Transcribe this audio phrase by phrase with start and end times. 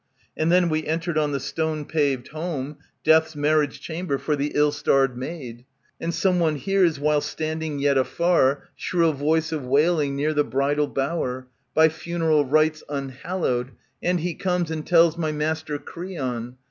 [0.35, 4.71] And then we entered on the stone paved home, Death^s marriage chamber for the ill
[4.71, 5.63] starred maid.
[5.99, 10.87] And some one hears, while standing yet afar, Shrill voice of wailing near the bridal
[10.87, 11.49] bower.
[11.75, 16.55] By funeral rites unhallowed, and he comes And tells my master, Creon.